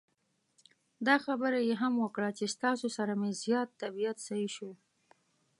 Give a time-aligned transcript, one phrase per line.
[1.07, 4.71] دا خبره یې هم وکړه چې ستاسو سره مې زیات طبعیت سهی شو.